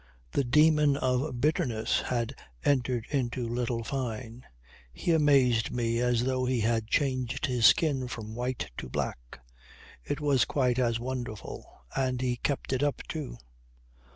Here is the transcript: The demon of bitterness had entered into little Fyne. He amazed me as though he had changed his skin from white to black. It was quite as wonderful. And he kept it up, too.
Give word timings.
The 0.31 0.43
demon 0.43 0.97
of 0.97 1.41
bitterness 1.41 2.01
had 2.07 2.33
entered 2.65 3.05
into 3.11 3.47
little 3.47 3.83
Fyne. 3.83 4.43
He 4.91 5.11
amazed 5.11 5.69
me 5.71 5.99
as 5.99 6.23
though 6.23 6.43
he 6.45 6.61
had 6.61 6.87
changed 6.87 7.45
his 7.45 7.67
skin 7.67 8.07
from 8.07 8.33
white 8.33 8.71
to 8.77 8.89
black. 8.89 9.41
It 10.03 10.19
was 10.19 10.45
quite 10.45 10.79
as 10.79 10.99
wonderful. 10.99 11.67
And 11.95 12.19
he 12.19 12.37
kept 12.37 12.73
it 12.73 12.81
up, 12.81 13.03
too. 13.07 13.37